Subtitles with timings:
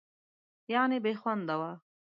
[0.73, 1.71] یعنې بېخونده وه.